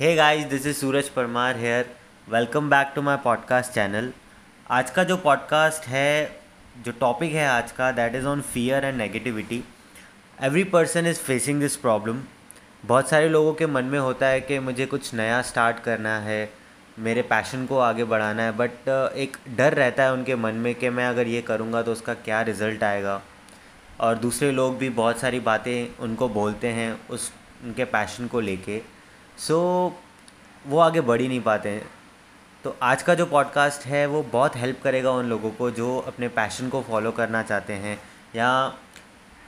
[0.00, 1.88] Hey guys this is Suraj Parmar here
[2.28, 4.10] welcome back to my podcast channel
[4.70, 6.40] आज का जो podcast है,
[6.78, 9.62] जो टॉपिक है आज का that is on fear and negativity
[10.42, 12.22] every person is facing this problem
[12.86, 16.50] बहुत सारे लोगों के मन में होता है कि मुझे कुछ नया स्टार्ट करना है,
[16.98, 20.90] मेरे पैशन को आगे बढ़ाना है बट एक डर रहता है उनके मन में कि
[20.90, 23.20] मैं अगर ये करूँगा तो उसका क्या रिज़ल्ट आएगा।
[24.00, 27.32] और दूसरे लोग भी बहुत सारी बातें उनको बोलते हैं उस,
[27.64, 28.99] उनके पैशन को लेके।
[29.40, 31.86] सो so, वो आगे बढ़ ही नहीं पाते। हैं
[32.64, 36.28] तो आज का जो पॉडकास्ट है वो बहुत हेल्प करेगा उन लोगों को जो अपने
[36.28, 37.96] पैशन को फॉलो करना चाहते हैं
[38.36, 38.50] या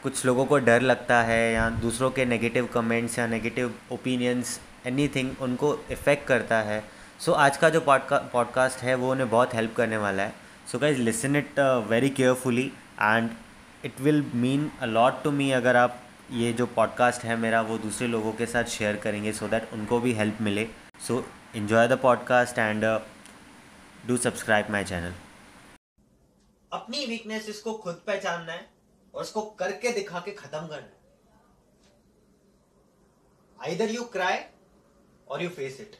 [0.02, 5.30] कुछ लोगों को डर लगता है या दूसरों के नेगेटिव कमेंट्स या नेगेटिव ओपिनियंस एनीथिंग
[5.40, 6.84] उनको इफ़ेक्ट करता है।
[7.18, 10.34] सो so, आज का जो पॉडका पॉडकास्ट है वो उन्हें बहुत हेल्प करने वाला है।
[10.72, 13.30] So guys listen it very carefully and
[13.84, 16.00] it will mean a lot to me अगर आप
[16.32, 19.72] ये जो पॉडकास्ट है मेरा, वो दूसरे लोगों के साथ शेयर करेंगे सो so दैट
[19.72, 20.64] उनको भी हेल्प मिले।
[21.06, 21.24] So
[21.56, 22.84] enjoy the podcast and
[24.06, 25.14] do subscribe my channel
[26.72, 28.66] अपनी वीकनेस इसको खुद पहचानना है
[29.14, 31.00] और उसको करके दिखा के खत्म करना है।
[33.58, 34.38] Either you cry
[35.28, 35.96] or you face it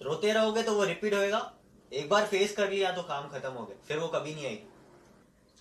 [0.00, 1.52] रोते रहोगे तो वो रिपीट होएगा।
[1.92, 4.68] एक बार फेस कर लिया तो काम खत्म हो गया, फिर वो कभी नहीं आएगी।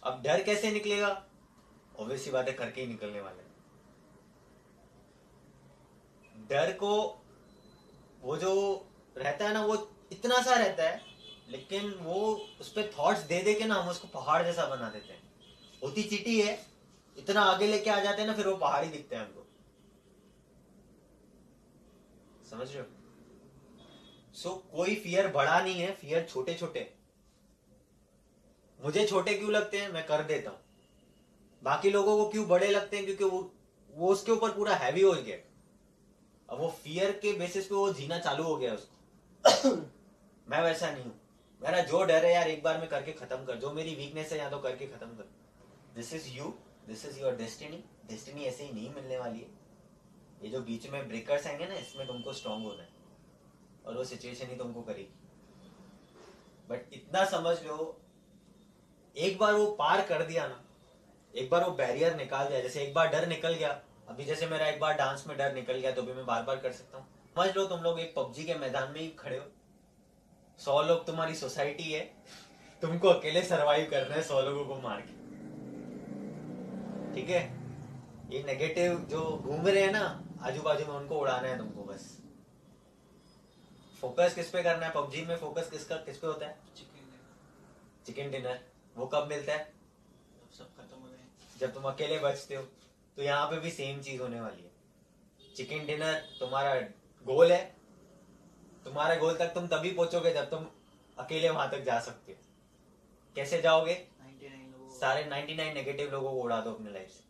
[0.04, 1.10] अब डर कैसे निकलेगा?
[2.00, 3.42] ऑब्वियसली बातें करके ही निकलने वाले
[6.50, 6.94] डर को
[8.22, 8.54] वो जो
[9.18, 9.76] रहता है ना वो
[10.12, 11.02] इतना सा रहता है
[11.50, 12.20] लेकिन वो
[12.62, 15.22] उस पर थॉट्स दे दे के ना हम उसको पहाड़ जैसा बना देते हैं।
[15.84, 16.54] होती चीटी है
[17.18, 19.46] इतना आगे लेके आ जाते हैं ना फिर वो पहाड़ ही दिखते हैं हमको।
[22.50, 22.86] समझ रहे हो?
[24.34, 26.94] सो so, कोई फियर बड़ा नहीं है फियर छोटे छोटे
[28.80, 30.63] मुझे छोटे क्यों लगते हैं मैं कर देता हूँ।
[31.64, 33.06] बाकी लोगों को क्यों बड़े लगते हैं?
[33.06, 33.54] क्योंकि वो
[33.92, 35.38] वो उसके ऊपर पूरा हैवी हो गया।
[36.50, 38.96] अब वो फियर के बेसिस पे वो जीना चालू हो गया उसको।
[40.50, 41.22] मैं वैसा नहीं हूँ।
[41.62, 44.38] मेरा जो डर है यार, एक बार में करके खत्म कर। जो मेरी वीकनेस है,
[44.38, 45.30] या तो करके खत्म कर।
[45.96, 46.54] This is you
[46.88, 49.50] this is your destiny destiny ऐसे ही नहीं मिलने वाली है।
[50.44, 52.90] ये जो बीच में ब्रेकर्स आएँगे ना, इसमें तुमको स्ट्रांग होना है।
[53.86, 55.14] और वो सिचुएशन ही तुमको करेगी।
[56.70, 58.02] बट इतना समझ लो,
[59.18, 60.63] एक बार वो पार कर दिया ना
[61.34, 63.70] एक बार वो बैरियर निकाल दिया जैसे एक बार डर निकल गया
[64.10, 66.58] अभी जैसे मेरा एक बार डांस में डर निकल गया तो भी मैं बार बार
[66.58, 69.46] कर सकता हूँ। समझ लो तुम लोग एक पबजी के मैदान में ही खड़े हो।
[70.60, 72.02] सौ लोग तुम्हारी सोसाइटी है
[72.82, 75.22] तुमको अकेले सरवाइव करना है सौ लोगों को मार के।
[77.14, 77.42] ठीक है?
[78.32, 80.04] ये नेगेटिव जो घूम रहे हैं ना
[80.42, 82.06] आजू बाजू में उनको उड़ाना है तुमको बस।
[84.02, 84.92] फोकस किस पे करना है?
[84.94, 86.58] पबजी में फोकस किसका किस पे होता है?
[88.06, 88.60] चिकन डिनर
[88.98, 89.72] वो कब मिलता है?
[90.58, 91.08] सब खत्म हो
[91.64, 92.64] जब तुम अकेले बचते हो
[93.18, 94.72] तो यहाँ पे भी सेम चीज़ होने वाली है।
[95.56, 96.76] चिकन डिनर तुम्हारा
[97.26, 97.76] गोल है।
[98.86, 100.66] तुम्हारे गोल तक तुम तभी पहुंचोगे जब तुम
[101.18, 102.38] अकेले वहाँ तक जा सकते हो।
[103.36, 103.94] कैसे जाओगे?
[104.22, 107.24] 99 सारे 99 नेगेटिव लोगों को उड़ा दो अपने लाइफ से।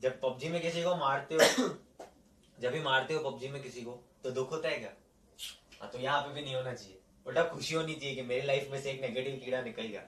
[0.00, 1.68] जब पबजी में किसी को मारते हो
[2.60, 4.92] जब भी मारते हो पबजी में किसी को तो दुख होता है क्या?
[5.80, 8.70] हाँ तो यहाँ पे भी नहीं होना चाहिए। उल्टा खुशी होनी चाहिए कि मेरी लाइफ
[8.70, 10.02] में से एक नेगेटिव कीड़ा निकल गया।